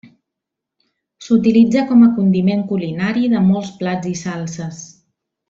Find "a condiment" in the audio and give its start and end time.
2.05-2.65